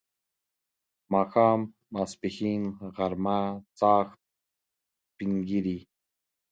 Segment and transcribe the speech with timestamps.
[1.13, 1.59] ماښام،
[1.93, 2.63] ماپښین،
[2.95, 3.39] غرمه،
[3.79, 4.19] چاښت،
[5.09, 5.77] سپین ږیری